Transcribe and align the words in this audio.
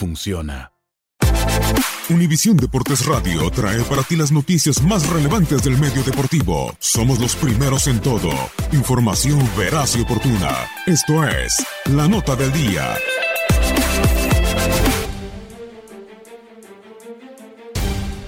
funciona. 0.00 0.72
Univisión 2.08 2.56
Deportes 2.56 3.04
Radio 3.04 3.50
trae 3.50 3.82
para 3.82 4.02
ti 4.02 4.16
las 4.16 4.32
noticias 4.32 4.82
más 4.82 5.06
relevantes 5.10 5.62
del 5.62 5.76
medio 5.76 6.02
deportivo. 6.02 6.74
Somos 6.78 7.20
los 7.20 7.36
primeros 7.36 7.86
en 7.86 8.00
todo. 8.00 8.30
Información 8.72 9.38
veraz 9.58 9.96
y 9.96 10.00
oportuna. 10.00 10.52
Esto 10.86 11.28
es 11.28 11.64
La 11.84 12.08
Nota 12.08 12.34
del 12.34 12.50
Día. 12.50 12.96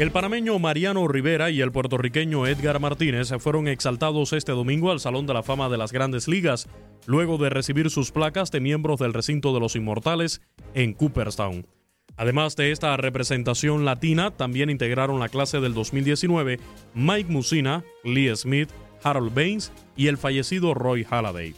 El 0.00 0.12
panameño 0.12 0.58
Mariano 0.58 1.06
Rivera 1.08 1.50
y 1.50 1.60
el 1.60 1.72
puertorriqueño 1.72 2.46
Edgar 2.46 2.80
Martínez 2.80 3.28
fueron 3.38 3.68
exaltados 3.68 4.32
este 4.32 4.52
domingo 4.52 4.90
al 4.90 4.98
Salón 4.98 5.26
de 5.26 5.34
la 5.34 5.42
Fama 5.42 5.68
de 5.68 5.76
las 5.76 5.92
Grandes 5.92 6.26
Ligas, 6.26 6.70
luego 7.04 7.36
de 7.36 7.50
recibir 7.50 7.90
sus 7.90 8.10
placas 8.10 8.50
de 8.50 8.60
miembros 8.60 8.98
del 8.98 9.12
recinto 9.12 9.52
de 9.52 9.60
los 9.60 9.76
Inmortales 9.76 10.40
en 10.74 10.94
Cooperstown. 10.94 11.66
Además 12.16 12.54
de 12.56 12.70
esta 12.70 12.96
representación 12.96 13.84
latina, 13.84 14.30
también 14.30 14.68
integraron 14.68 15.20
la 15.20 15.28
clase 15.28 15.60
del 15.60 15.72
2019 15.74 16.60
Mike 16.94 17.32
Musina, 17.32 17.82
Lee 18.04 18.34
Smith, 18.36 18.68
Harold 19.02 19.34
Baines 19.34 19.72
y 19.96 20.08
el 20.08 20.18
fallecido 20.18 20.74
Roy 20.74 21.04
Halladay. 21.04 21.54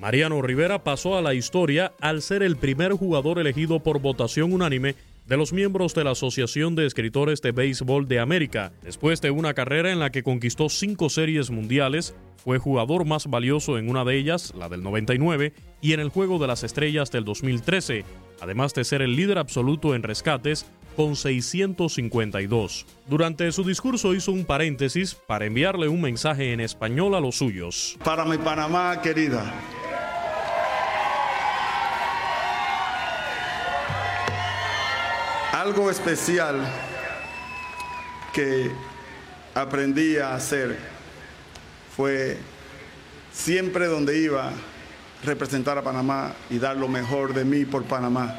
Mariano 0.00 0.40
Rivera 0.40 0.82
pasó 0.82 1.18
a 1.18 1.22
la 1.22 1.34
historia 1.34 1.92
al 2.00 2.22
ser 2.22 2.42
el 2.42 2.56
primer 2.56 2.92
jugador 2.92 3.38
elegido 3.38 3.80
por 3.80 4.00
votación 4.00 4.52
unánime 4.52 4.94
de 5.26 5.36
los 5.36 5.52
miembros 5.52 5.94
de 5.94 6.04
la 6.04 6.12
Asociación 6.12 6.74
de 6.74 6.86
Escritores 6.86 7.40
de 7.42 7.52
Béisbol 7.52 8.08
de 8.08 8.20
América. 8.20 8.72
Después 8.82 9.20
de 9.20 9.30
una 9.30 9.54
carrera 9.54 9.92
en 9.92 9.98
la 9.98 10.10
que 10.10 10.22
conquistó 10.22 10.68
cinco 10.68 11.08
series 11.08 11.50
mundiales, 11.50 12.14
fue 12.36 12.58
jugador 12.58 13.04
más 13.04 13.26
valioso 13.26 13.78
en 13.78 13.88
una 13.88 14.04
de 14.04 14.16
ellas, 14.16 14.52
la 14.56 14.68
del 14.68 14.82
99, 14.82 15.52
y 15.80 15.92
en 15.92 16.00
el 16.00 16.08
Juego 16.08 16.38
de 16.38 16.46
las 16.46 16.64
Estrellas 16.64 17.10
del 17.10 17.24
2013, 17.24 18.04
además 18.40 18.74
de 18.74 18.84
ser 18.84 19.02
el 19.02 19.16
líder 19.16 19.38
absoluto 19.38 19.94
en 19.94 20.02
rescates 20.02 20.66
con 20.96 21.16
652. 21.16 22.86
Durante 23.08 23.50
su 23.52 23.64
discurso 23.64 24.14
hizo 24.14 24.32
un 24.32 24.44
paréntesis 24.44 25.14
para 25.14 25.46
enviarle 25.46 25.88
un 25.88 26.00
mensaje 26.00 26.52
en 26.52 26.60
español 26.60 27.14
a 27.14 27.20
los 27.20 27.36
suyos. 27.36 27.96
Para 28.04 28.24
mi 28.24 28.38
Panamá 28.38 29.00
querida, 29.02 29.52
algo 35.60 35.90
especial 35.90 36.56
que 38.32 38.70
aprendí 39.54 40.16
a 40.16 40.34
hacer 40.34 40.78
fue 41.94 42.38
siempre 43.30 43.84
donde 43.84 44.16
iba 44.16 44.52
representar 45.22 45.76
a 45.76 45.82
Panamá 45.82 46.32
y 46.48 46.58
dar 46.58 46.78
lo 46.78 46.88
mejor 46.88 47.34
de 47.34 47.44
mí 47.44 47.66
por 47.66 47.84
Panamá. 47.84 48.34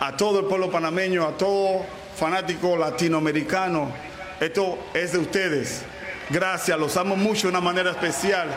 A 0.00 0.16
todo 0.16 0.40
el 0.40 0.46
pueblo 0.46 0.70
panameño, 0.70 1.26
a 1.26 1.36
todo 1.36 1.84
fanático 2.16 2.78
latinoamericano, 2.78 3.92
esto 4.40 4.78
es 4.94 5.12
de 5.12 5.18
ustedes. 5.18 5.82
Gracias, 6.30 6.78
los 6.78 6.96
amo 6.96 7.16
mucho 7.16 7.48
de 7.48 7.50
una 7.50 7.60
manera 7.60 7.90
especial. 7.90 8.48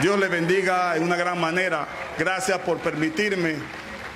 Dios 0.00 0.20
les 0.20 0.30
bendiga 0.30 0.96
en 0.96 1.02
una 1.02 1.16
gran 1.16 1.40
manera. 1.40 1.88
Gracias 2.16 2.58
por 2.58 2.78
permitirme 2.78 3.56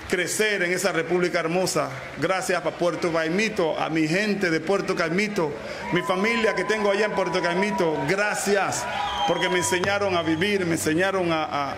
crecer 0.09 0.63
en 0.63 0.73
esa 0.73 0.93
república 0.93 1.41
hermosa. 1.41 1.91
Gracias 2.21 2.65
a 2.65 2.71
Puerto 2.71 3.13
Caimito, 3.13 3.79
a 3.79 3.91
mi 3.91 4.07
gente 4.07 4.51
de 4.51 4.61
Puerto 4.61 4.95
Caimito, 4.95 5.53
mi 5.93 6.03
familia 6.03 6.55
que 6.55 6.65
tengo 6.65 6.91
allá 6.91 7.07
en 7.07 7.13
Puerto 7.13 7.43
Caimito. 7.43 7.97
Gracias 8.09 8.87
porque 9.27 9.49
me 9.49 9.59
enseñaron 9.59 10.17
a 10.17 10.23
vivir, 10.23 10.65
me 10.65 10.73
enseñaron 10.73 11.33
a, 11.33 11.45
a 11.45 11.77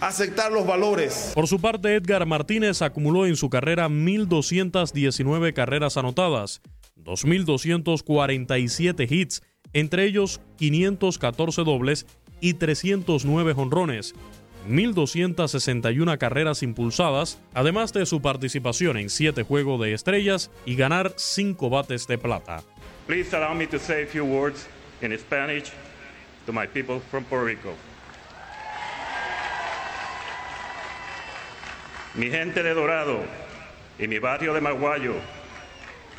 aceptar 0.00 0.52
los 0.52 0.66
valores. 0.66 1.32
Por 1.34 1.46
su 1.46 1.60
parte, 1.60 1.94
Edgar 1.94 2.26
Martínez 2.26 2.82
acumuló 2.82 3.26
en 3.26 3.36
su 3.36 3.48
carrera 3.48 3.88
1.219 3.88 5.52
carreras 5.52 5.96
anotadas, 5.96 6.60
2.247 7.02 9.10
hits, 9.10 9.42
entre 9.72 10.04
ellos 10.04 10.40
514 10.56 11.64
dobles 11.64 12.06
y 12.40 12.54
309 12.54 13.54
honrones. 13.56 14.14
1.261 14.68 16.18
carreras 16.18 16.62
impulsadas, 16.62 17.40
además 17.54 17.92
de 17.92 18.06
su 18.06 18.20
participación 18.20 18.96
en 18.96 19.10
7 19.10 19.42
Juegos 19.42 19.80
de 19.80 19.92
Estrellas 19.92 20.50
y 20.64 20.76
ganar 20.76 21.12
5 21.16 21.70
bates 21.70 22.06
de 22.06 22.18
plata. 22.18 22.62
Please 23.06 23.34
allow 23.36 23.54
me 23.54 23.66
to 23.66 23.78
say 23.78 24.02
a 24.02 24.06
few 24.06 24.24
words 24.24 24.66
in 25.00 25.16
Spanish 25.16 25.72
to 26.46 26.52
my 26.52 26.66
people 26.66 27.00
from 27.10 27.24
Puerto 27.24 27.46
Rico. 27.46 27.74
Mi 32.14 32.30
gente 32.30 32.62
de 32.62 32.74
Dorado 32.74 33.20
y 33.98 34.08
mi 34.08 34.18
barrio 34.18 34.54
de 34.54 34.60
Maguayo, 34.60 35.14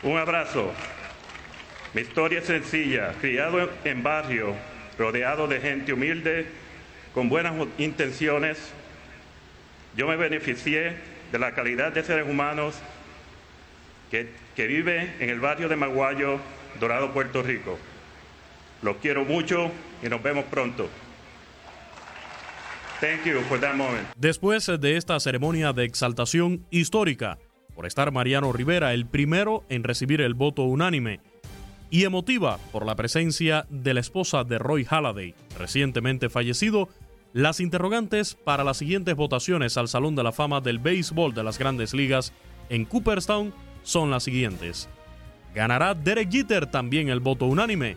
un 0.04 0.18
abrazo. 0.18 0.72
Mi 1.94 2.02
historia 2.02 2.40
es 2.40 2.46
sencilla, 2.46 3.14
criado 3.20 3.70
en 3.84 4.04
barrio, 4.04 4.56
rodeado 5.00 5.48
de 5.48 5.60
gente 5.60 5.94
humilde, 5.94 6.46
con 7.18 7.30
buenas 7.30 7.56
intenciones. 7.80 8.60
Yo 9.96 10.06
me 10.06 10.18
beneficié 10.18 10.94
de 11.32 11.40
la 11.40 11.56
calidad 11.56 11.92
de 11.92 12.04
seres 12.04 12.30
humanos 12.30 12.76
que, 14.12 14.30
que 14.56 14.68
vive 14.68 15.16
en 15.20 15.32
el 15.32 15.40
barrio 15.40 15.68
de 15.68 15.76
Maguayo, 15.78 16.40
Dorado, 16.80 17.12
Puerto 17.14 17.42
Rico. 17.42 17.80
Los 18.84 18.98
quiero 18.98 19.26
mucho 19.26 19.72
y 20.04 20.10
nos 20.10 20.22
vemos 20.22 20.46
pronto. 20.46 20.88
Thank 23.02 23.26
you 23.26 23.42
for 23.50 23.60
that 23.62 23.74
moment. 23.74 24.08
Después 24.16 24.68
de 24.80 24.96
esta 24.96 25.20
ceremonia 25.20 25.74
de 25.74 25.86
exaltación 25.86 26.68
histórica, 26.70 27.40
por 27.74 27.88
estar 27.88 28.12
Mariano 28.12 28.54
Rivera 28.54 28.94
el 28.94 29.08
primero 29.08 29.64
en 29.70 29.84
recibir 29.84 30.22
el 30.22 30.36
voto 30.36 30.66
unánime, 30.66 31.20
y 31.90 32.04
emotiva 32.04 32.60
por 32.72 32.86
la 32.86 32.96
presencia 32.96 33.66
de 33.70 33.94
la 33.94 34.02
esposa 34.02 34.44
de 34.44 34.60
Roy 34.60 34.86
Halladay, 34.86 35.34
recientemente 35.58 36.30
fallecido, 36.30 36.90
las 37.38 37.60
interrogantes 37.60 38.34
para 38.34 38.64
las 38.64 38.78
siguientes 38.78 39.16
votaciones 39.16 39.78
al 39.78 39.88
Salón 39.88 40.16
de 40.16 40.24
la 40.24 40.32
Fama 40.32 40.60
del 40.60 40.80
Béisbol 40.80 41.36
de 41.36 41.44
las 41.44 41.60
Grandes 41.60 41.94
Ligas 41.94 42.34
en 42.70 42.84
Cooperstown 42.84 43.54
son 43.84 44.10
las 44.10 44.24
siguientes. 44.24 44.90
¿Ganará 45.54 45.94
Derek 45.94 46.32
Jeter 46.32 46.66
también 46.66 47.10
el 47.10 47.20
voto 47.20 47.46
unánime? 47.46 47.96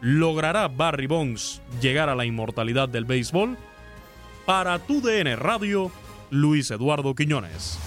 ¿Logrará 0.00 0.66
Barry 0.66 1.06
Bonds 1.06 1.62
llegar 1.80 2.08
a 2.08 2.16
la 2.16 2.24
inmortalidad 2.24 2.88
del 2.88 3.04
béisbol? 3.04 3.56
Para 4.44 4.80
tu 4.80 5.00
DN 5.02 5.36
Radio, 5.36 5.92
Luis 6.30 6.72
Eduardo 6.72 7.14
Quiñones. 7.14 7.78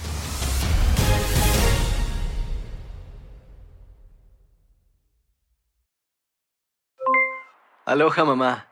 Aloha 7.84 8.24
mamá, 8.24 8.71